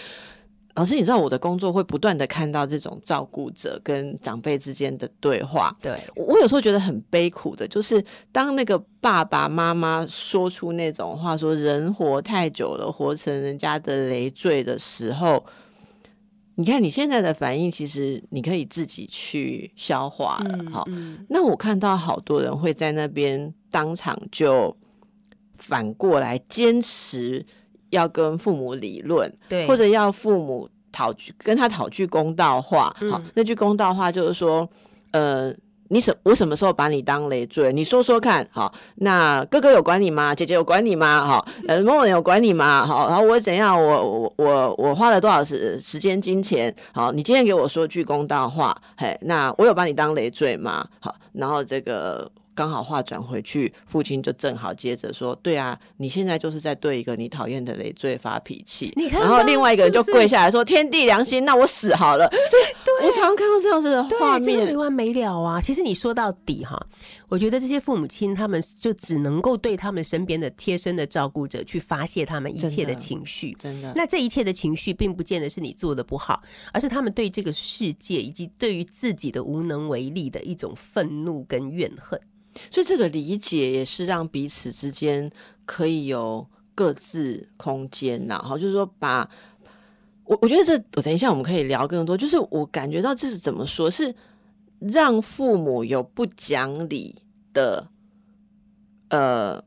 [0.74, 5.74] 老师，你知道我的工作会不断的看到这种照顾者跟长辈之间的对话。
[5.80, 15.44] 对我有时候觉得很悲苦的，就是当那个爸爸妈妈说出那种话，说人活太久了，活成人家的累赘的时候，
[16.56, 20.72] 你看你现在的反应，其实你可以自己去消化了。
[20.72, 20.88] 好，
[21.28, 24.76] 那我看到好多人会在那边当场就
[25.56, 27.46] 反过来坚持。
[27.94, 32.94] 要跟父母理论，对，或者要父母讨句跟他讨句公道话。
[33.10, 34.68] 好，那句公道话就是说，
[35.12, 35.52] 呃，
[35.88, 37.72] 你什我什么时候把你当累赘？
[37.72, 38.46] 你说说看。
[38.50, 40.34] 好，那哥哥有管你吗？
[40.34, 41.24] 姐姐有管你吗？
[41.24, 42.84] 好，呃，某某人有管你吗？
[42.84, 43.80] 好，然后我怎样？
[43.80, 46.74] 我我我我花了多少时时间金钱？
[46.92, 48.76] 好，你今天给我说句公道话。
[48.96, 50.86] 嘿，那我有把你当累赘吗？
[51.00, 52.30] 好，然后这个。
[52.54, 65.60] 刚好话转回去，父亲就正好接着说：“对啊，你现在就是在对一个你讨厌的累赘发脾气。”然后另外一个人就跪下来说：“天地良心，那我死好了。”就我常常看到这样子的画面，没完没了啊！
[65.60, 66.80] 其实你说到底哈，
[67.28, 73.56] 我觉得这些父母亲他们就只能够对他们身边的贴身的照顾者去发泄他们一切的情绪。
[73.58, 82.20] 真的，那这一切的情绪并不见得是你做的不好，而是他们对这个世界以及对于自己的无能为力的一种愤怒跟怨恨。
[82.70, 85.28] 所以这个理解也是让彼此之间
[85.64, 89.28] 可以有各自空间呐，哈，就是说把，
[90.24, 94.14] 我我觉得这我等一下我们可以聊更多，就是我感觉到这是怎么说，是
[94.92, 97.16] 让父母有不讲理
[97.52, 97.88] 的
[99.08, 99.64] 呃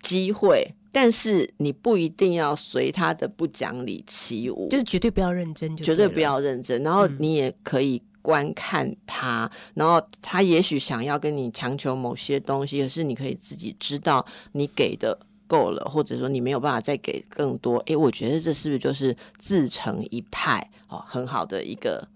[0.00, 8.02] 机会，但是你不一定要随他的不讲理起舞，就是绝对不要认真，绝对不要认真，然后你也可以。
[8.22, 17.78] 观看他，然后他也许想要跟你强求某些东西，可是你可以自己知道你给的够了，或者说你没有办法再给更多。
[17.86, 22.06] 诶，我觉得这是不是就是自成一派哦，很好的一个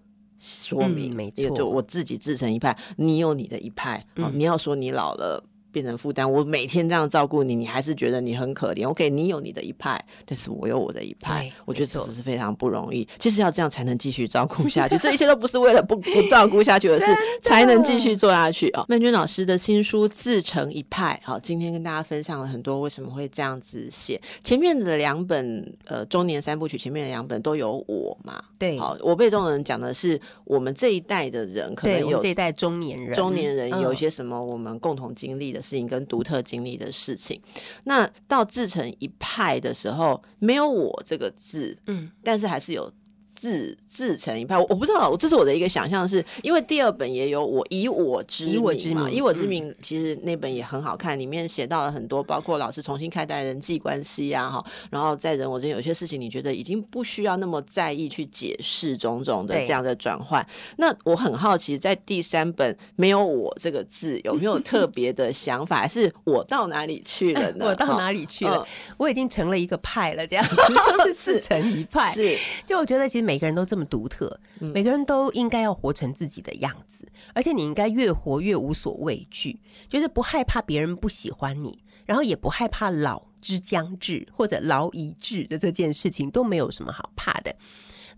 [0.47, 1.15] 说明。
[1.15, 4.07] 没错，就我自己自成一派，你有你的一派。
[4.17, 5.45] 哦，你要说你老了。
[5.77, 8.89] 变成负担，我每天这样照顾你，你还是觉得你很可怜。
[8.89, 13.07] OK，你有你的一派，但是我有我的一派，我觉得这是非常不容易。
[13.19, 18.87] 其实要这样才能继续照顾下去， 这一切都不是为了不不照顾下去而是，才能继续做下去啊。
[18.89, 24.19] 曼君老师的新书《自成一派》，好，今天跟大家分享了很多为什么会这样子写。
[24.43, 28.43] 前面的两本呃中年三部曲，前面的两本都有我嘛？
[28.59, 35.66] 对，好，我被中人讲的是我们这一代的人，可能有这一代中年人，中年人有一些什么我们共同经历的。
[35.67, 37.41] 事情跟独特经历的事情，
[37.85, 42.93] 那到自成一派的时候，没有我这个字，嗯，但是还是有。
[43.37, 60.45] 自自成一派，我我不知道，这是我的一个想象，是因为第二本也有我以我之以我之名，以我之名，其实那本也很好看，里面写到了很多，包括老师重新看待人际关系呀，哈，然后在人我之间有些事情，你觉得已经不需要那么在意去解释种种的这样的转换。
[60.79, 67.67] 那我很好奇，在第三本没有我这个字，有没有 特别的想法，还是我到哪里去了呢？
[67.69, 68.67] 我到哪里去了？
[68.97, 70.45] 我已经成了一个派了，这样
[71.05, 72.11] 是自成一派。
[72.15, 73.26] 是，就我觉得其实。
[73.27, 87.55] 每个人都这么独特，每个人都应该要活成自己的样子，而且你应该越活越无所畏惧，就是不害怕别人不喜欢你，然后也不害怕老之将至或者老已至的这件事情都没有什么好怕的。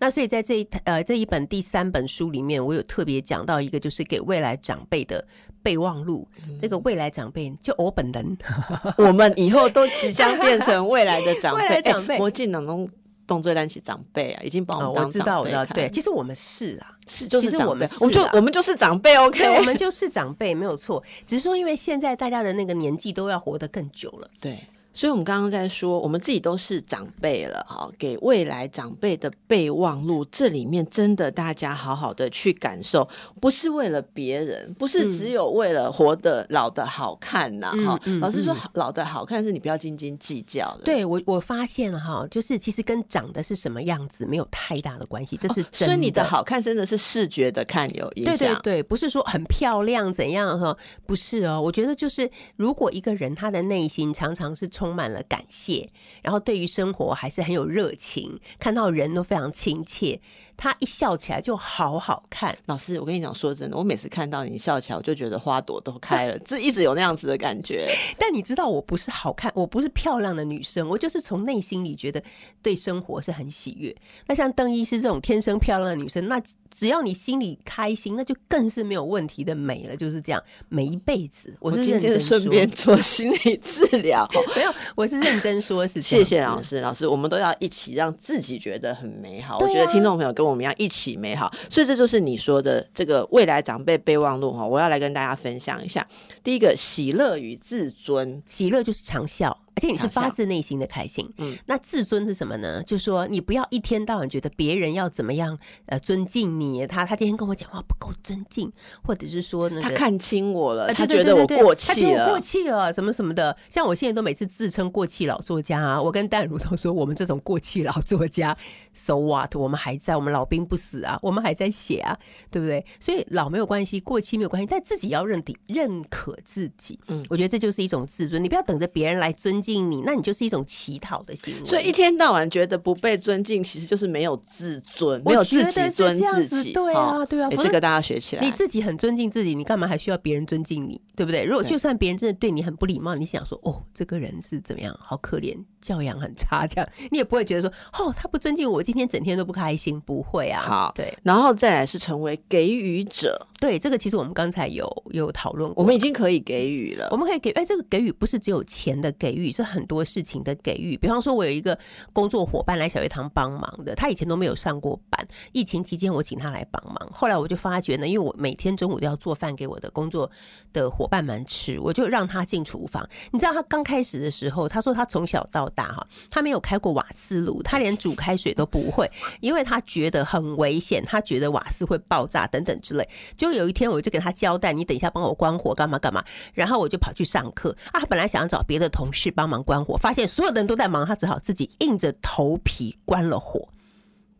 [0.00, 5.26] 那所以在这一呃这一本第三本书里面，我有特别讲到一个，就是给未来长辈的
[5.60, 6.28] 备忘录。
[6.62, 8.38] 这个未来长辈就我本人，
[8.96, 11.82] 我们以后都即将变成未来的长辈。
[11.82, 12.88] 长辈，魔镜当中。
[13.28, 15.68] 动作担起长辈啊，已经把我们当长辈看。
[15.68, 19.16] 对，其实我们是啊，是就是长辈，我们就我们就是长辈。
[19.16, 21.00] OK，我们就是长辈，没有错。
[21.26, 24.58] 只是说，因为现在大家的那个年纪都要活得更久了，对。
[24.98, 33.08] 所以我们刚刚在说，我们自己都是长辈了，哈，给未来长辈的备忘录，这里面真的大家好好的去感受，
[33.40, 48.52] 不是为了别人，不是只有为了活得老的好看呐，哈、老师说嗯，老的好看是你不要斤斤计较的，对我我发现哈，就是其实跟长得是什么样子没有太大的关系，这是真所以你的好看真的是视觉的看有影对对。
[48.64, 50.76] 对，不是说很漂亮怎样哈，
[51.06, 51.62] 不是哦。
[51.62, 55.90] 我觉得就是，如果一个人他的内心常常是充充满了感谢，
[56.22, 60.18] 然后对于生活还是很有热情，看到人都非常亲切，
[60.58, 62.52] 他一笑起来就好好看。
[62.66, 67.94] 老师，我跟你讲，说真的，我每次看到你笑起来，我就觉得花朵都开了，这一直有那样子的感觉。
[68.18, 72.20] 但你知道，我不是好看，我不是漂亮的女生，我就是从内心里觉得
[72.60, 73.94] 对生活是很喜悦。
[74.26, 76.42] 那像邓医师这种天生漂亮的女生，那
[76.74, 79.96] 只要你心里开心，那就更是没有问题的美了。
[79.96, 84.28] 就是这样，美一辈子，我我今天是认真顺便做心理治疗。
[84.56, 89.58] 没有，我是认真说，是这谢谢老师，老师，我们都要一起让自己觉得很美好。
[89.58, 94.66] 啊我觉得听众朋友跟我们要一起美好，所以这就是你说的这个未来长辈备忘录哈。
[94.66, 96.06] 我要来跟大家分享一下，
[96.42, 101.24] 第一个喜乐与自尊，喜乐就是长笑，而且你是发自内心的开心。
[101.38, 102.82] 嗯嗯，那自尊是什么呢？
[102.82, 105.56] 就是说你不要一天到晚觉得别人要怎么样
[105.86, 108.72] 呃尊敬你，他他今天跟我讲话不够尊敬，
[109.04, 112.40] 或者是说那个他看清我了，呃他觉得我过气了过。
[112.40, 113.56] 气了，什么什么的。
[113.68, 118.56] 像我现在都每次自称过气老作家啊，我跟淡如都说，我们这种过气老作家
[118.92, 119.54] ，so what？
[119.54, 122.18] 我们还在，我们老兵不死啊，我们还在写啊，
[122.50, 122.84] 对不对？
[122.98, 126.98] 所以老没有关系，过气没有关系，但自己要认定、认可自己。
[127.08, 128.42] 嗯嗯，我觉得这就是一种自尊。
[128.42, 131.64] 你不要等着别人来尊敬你，那你就是一种乞讨的行为。
[131.64, 136.46] 所以一天到晚觉得不被尊敬，其实就是没有自尊，没有自己尊自己。
[136.46, 138.42] 子对啊，对啊，这个大家学起来。
[138.42, 140.98] 你自己很尊敬自己，你干嘛还需要别人尊敬你？
[141.14, 141.44] 对不对？
[141.44, 150.62] 如果就算别人真的对你很不礼貌，你想说哦，这个人是怎么样，好可怜，教养很差，这样你也不会觉得说哦，他不尊敬我，今天整天都不开心，不会啊。
[150.62, 157.16] 好对然后再来是成为给予者，对，这个其实我们刚才有有讨论过，我们已经可以给予了我。
[157.16, 160.96] 们可以给，哎，这个给予不是只有钱的给予，是很多事情的给予。
[160.96, 161.76] 比方说，我有一个
[162.12, 167.10] 工作伙伴来小学堂帮忙的，他以前都没有上过班，疫情期间我请他来帮忙。
[167.12, 170.30] 后来我就发觉呢，因为我每天中午都要做饭给我的工作
[170.72, 173.08] 的伙伴们吃，我就让他进厨房。
[173.32, 183.08] 你知道他刚开始的时候，他说他从小到大哈，他没有开过瓦斯炉，他连煮开水都不会，因为他觉得很危险，他觉得瓦斯会爆炸等等之类。
[183.36, 187.98] 就有一天我就给他交代，你等一下帮我关火干嘛干嘛，然后我就跑去上课啊。
[187.98, 193.68] 他本来想要找别的同事帮忙关火，发现所有的人都在忙，他只好自己硬着头皮关了火。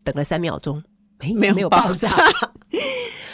[0.03, 0.81] 等了三秒钟，
[1.19, 2.51] 没没有没有爆爆炸炸。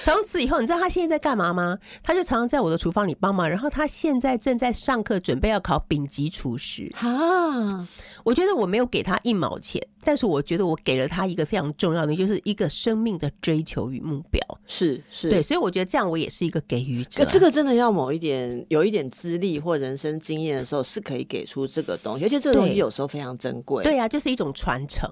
[0.03, 1.79] 从此以后，你知道他现在在干嘛吗？
[2.03, 6.91] 他就常常在我的厨房里帮忙，然后他现在正在上课，准备要考丙级厨师。
[6.93, 7.87] 哈，
[8.23, 14.39] 我觉得我没有给他一毛钱，但是我觉得我给了他一个非常重要的，就是一个生命的追求与目标。
[14.67, 17.25] 是是，对，所以我觉得这样我也是一个给予者可。
[17.27, 25.11] 这个真的要某一点有一点资历或人生经验的时候，是可以给出这个东西，而且这个东西有时候非常珍贵。，对啊，就是一种传承。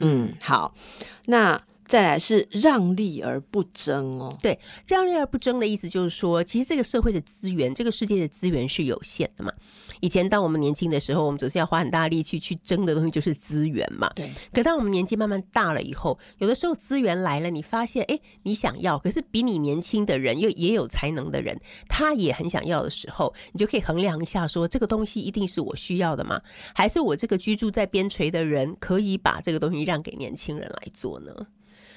[0.00, 0.74] 嗯，好，
[1.26, 1.58] 那
[1.94, 4.36] 再来是让利而不争哦。
[4.42, 9.52] 对，让利而不争的意思就是说，其实这个社会的资源，这个世界的资源是有限的嘛。
[10.00, 14.10] 以前当我们年轻的时候，我们总是要花很大力气去争的东西就是资源嘛。
[14.16, 21.56] 对，可当我们年纪慢慢大了以后，有的时候资源来了，你发现，哎，你想要，可是比你年轻的人又也有才能的人，
[21.88, 26.42] 他也很想要的时候，你就可以衡量一下说，这个东西一定是我需要的吗？
[26.74, 31.32] 还是我这个居住在边陲的人可以把这个东西让给年轻人来做呢？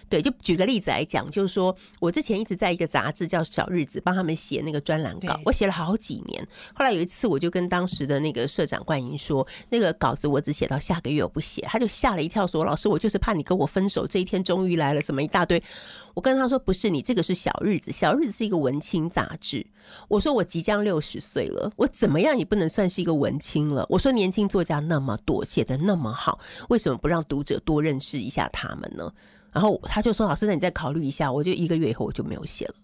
[0.10, 6.47] 对，就举个例子来讲，就是说我之前一直在一个杂志叫《小日子》帮他们写那个专栏稿，我写了好几年。
[6.74, 11.62] 后来有一次，我就跟当时的那个社长冠英说，那个稿子我只写到下个月，我不写。
[11.64, 15.62] 他就吓了一跳，说：“老师，我就是怕你跟我分手，这一天终于来了，什么一大堆。”
[16.16, 19.66] 我跟他说：“不是，你这个是小日子，小日子是一个文青杂志。”
[20.08, 26.39] 我说：“我即将六十岁了，我怎么样也不能算是一个文青了。”我说：“年轻作家那么多，写的那么好，
[26.70, 29.12] 为什么不让读者多认识一下他们呢？”
[29.58, 32.76] 然后他就说：“老师，那你再考虑一下。”我就一个月以后我就没有写了。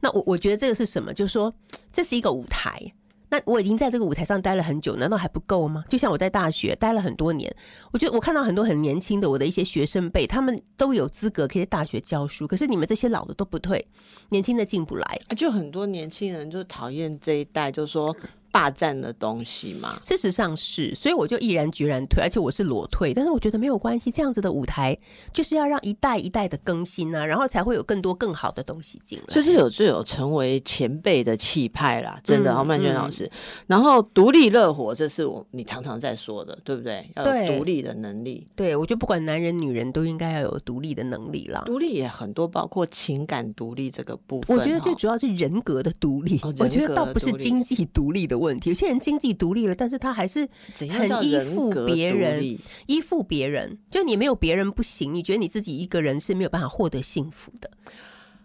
[0.00, 1.12] 那我我觉得这个是什么？
[1.12, 1.52] 就是说
[1.92, 2.80] 这是一个舞台。
[3.28, 5.84] 那我已经在这个舞台上待了很久，难道还不够吗？
[5.90, 7.54] 就像我在大学待了很多年，
[7.92, 13.86] 我觉得我看到很多很年轻的我的一些学生辈，他们都有资格可以在大学教书，可是你们这些老的都不退，
[14.30, 15.18] 年轻的进不来。
[15.36, 18.16] 就很多年轻人就讨厌这一代，就说
[18.50, 20.00] 霸占的东西嘛？
[20.04, 23.14] 事实上是，所以我就毅然决然退，而且我是裸退。
[23.14, 24.96] 但是我觉得没有关系，这样子的舞台
[25.32, 29.34] 就是要让一代一代的更新啊，然后才会有更多更好的东西进来。
[29.34, 32.52] 就是有就有成为前辈的气派啦，真的。
[32.52, 33.30] 嗯哦，曼娟嗯老师，
[33.66, 37.08] 然后独立乐活，这是我你常常在说的，对不对？
[37.14, 38.46] 要有独立的能力。
[38.56, 41.62] 对我觉得不管男人女人都应该要有独立的能力啦。
[41.66, 44.56] 独立也很多，包括情感独立这个部分。
[44.56, 48.70] 我觉得最哦主要是人格的独立，哦我觉得倒不是经济独立的问题。
[48.70, 57.70] 有些人经济独立了，但是他还是很依附别人依附别人，就你没有别人不行，你觉得你自己一个人是没有办法获得幸福的，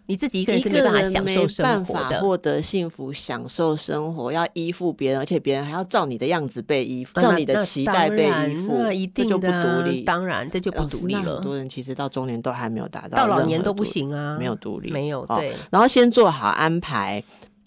[0.06, 2.10] 你自己一个人是没有办法享受生活的。
[2.10, 10.02] 法获得幸福、享受生活，要依附别人，而且别人还要照你的样子被依附，啊照你的期待被依附，那一定这就不独立。
[10.02, 15.54] 当然这就不独立了很，多人其实到中年都还没有达到，到老年都不，行啊，没有独立，没有哦对。
[15.70, 17.22] 然后先做好安排，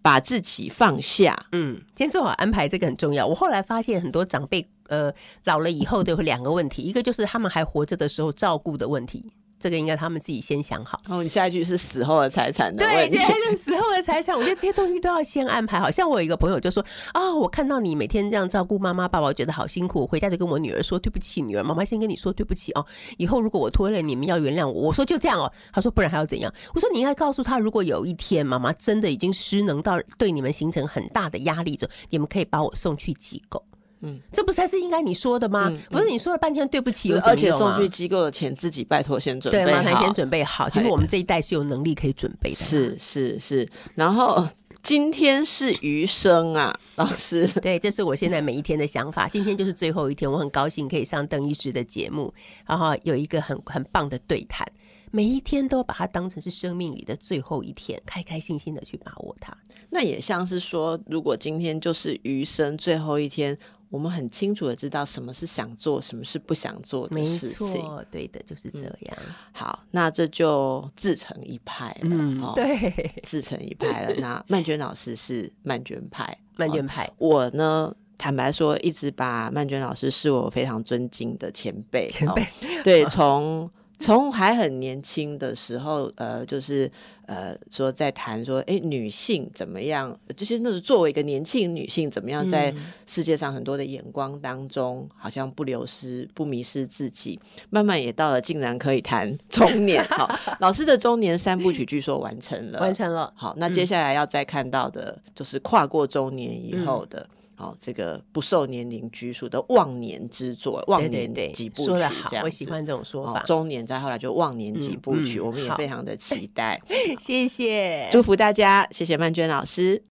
[0.07, 1.37] 把自己放下。
[1.51, 3.27] 嗯，先做好安排，这个很重要。
[3.27, 5.11] 我后来发现很多长辈，呃，
[5.43, 9.29] 老了以后都有两个问题，一个就是他们还活着的时候照顾的问题，
[9.59, 10.99] 这个应该他们自己先想好。
[11.07, 13.27] 然后你下一句是死后的财产的对，问题这。
[13.27, 15.89] 就是死后的财产，我觉得这些东西都要先安排好。
[15.89, 20.01] 像我有一个朋友就说啊，我看到你每天这样照顾妈妈爸爸，我觉得好辛苦。
[20.01, 22.85] 我回家就跟我女儿说对不起，女儿，妈妈先跟你说对不起哦。
[23.17, 24.73] 以后如果我拖累你们，要原谅我。
[24.87, 25.51] 我说就这样哦。
[25.71, 26.53] 他说不然还要怎样？
[26.73, 33.63] 我说你应该告诉他，如果有一天妈妈真的已经失能到对你们形成很大的压力之后，你们可以把我送去机构。
[34.01, 35.67] 嗯，这不才是应该你说的吗？
[35.69, 39.83] 嗯我说你说了半天对不起，而且送去机构的钱，自己拜托先准备对，好。
[39.83, 40.69] 麻烦先准备好。
[40.69, 42.55] 其实哎我们这一代是有能力可以准备的。
[42.55, 44.47] 是是是，然后
[44.83, 47.47] 今天是余生啊，老师。
[47.61, 49.27] 对，这是我现在每一天的想法。
[49.27, 52.33] 今天就是最后一天，我很高兴可以上邓医师的节目，
[52.65, 54.65] 然后有一个很很棒的对谈。
[55.09, 59.55] 每一天都把它当成是生命里的最后一天，开开心心的去把握它。
[59.89, 63.57] 那也像是说，如果今天就是余生最后一天，
[63.89, 67.81] 我们很清楚的知道什么是想做，什么是不想做的事情。
[67.81, 69.17] 错，对的，就是这样。
[69.51, 72.09] 好，那这就自成一派了。
[72.11, 74.13] 嗯，哦，对，自成一派了。
[74.19, 77.09] 那曼娟老师是曼娟派， 曼娟派。
[77.17, 82.09] 我呢，坦白说，一直把曼娟老师是我非常尊敬的前辈。
[82.09, 82.47] 前辈哦、
[82.83, 83.69] 对， 从
[83.99, 86.89] 从还很年轻的时候，呃，就是
[87.25, 90.17] 呃，说在谈说，哎，女性怎么样？
[90.35, 97.39] 就是那种作为一个年轻女性，怎么样在嗯世界上很多的眼光当中，好像不流失、不迷失自己。
[97.71, 100.03] 慢慢也到了，竟然可以谈中年。
[100.11, 100.29] 好，
[100.59, 103.33] 老师的中年三部曲据说完成了，完成了。
[103.35, 107.27] 好，那嗯接下来要再看到的，就是跨过中年以后的，
[107.57, 112.35] 好、这个不受年龄拘束的忘年之作，忘年几部曲这，样子。
[112.43, 113.41] 我喜欢这种说哦法。
[113.41, 116.79] 中年再后来就忘年几部曲，嗯嗯我们也非常的期待。
[117.19, 118.07] 谢谢。
[118.11, 120.03] 祝福大家，谢谢曼娟老师。